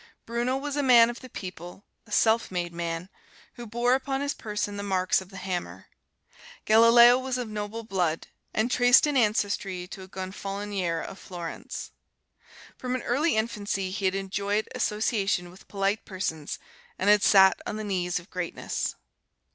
[0.25, 3.07] Bruno was a man of the people a self made man
[3.53, 5.89] who bore upon his person the marks of the hammer.
[6.65, 11.91] Galileo was of noble blood, and traced an ancestry to a Gonfalonier of Florence.
[12.79, 16.57] From early infancy he had enjoyed association with polite persons,
[16.97, 18.95] and had sat on the knees of greatness.